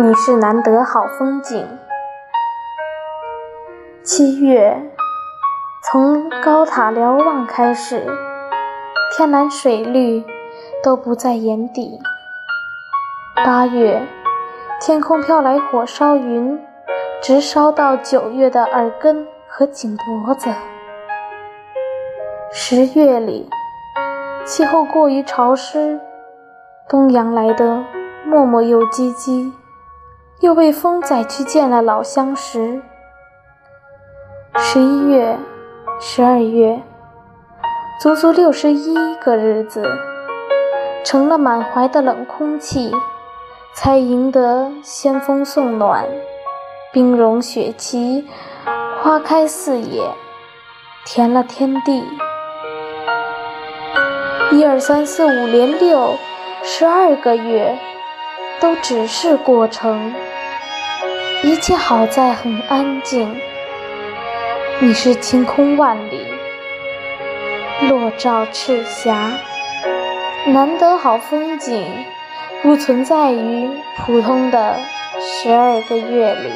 [0.00, 1.66] 你是难得好风景。
[4.04, 4.80] 七月，
[5.82, 8.06] 从高塔瞭望开始，
[9.10, 10.24] 天蓝水绿
[10.84, 11.98] 都不在眼底。
[13.44, 14.06] 八月，
[14.80, 16.60] 天空飘来火烧云，
[17.20, 20.48] 直烧到九月的耳根和颈脖子。
[22.52, 23.50] 十月里，
[24.44, 26.00] 气候过于潮湿，
[26.88, 27.84] 东阳来的
[28.24, 29.52] 磨磨又唧唧，
[30.40, 32.80] 又被风载去见了老相识。
[34.56, 35.36] 十一月、
[36.00, 36.80] 十二月，
[38.00, 39.84] 足足六十一个日子，
[41.04, 42.90] 成了满怀的冷空气，
[43.74, 46.06] 才赢得仙风送暖，
[46.90, 48.26] 冰融雪齐，
[49.02, 50.10] 花开四野，
[51.04, 52.02] 填了天地。
[54.52, 56.14] 一二三四五连六，
[56.62, 57.78] 十二个月，
[58.60, 60.14] 都只是过程。
[61.42, 63.40] 一切好在很安静。
[64.80, 66.26] 你是晴空万里，
[67.88, 69.32] 落照赤霞，
[70.46, 71.86] 难得好风景，
[72.62, 74.76] 不存在于普通的
[75.20, 76.50] 十二个月里。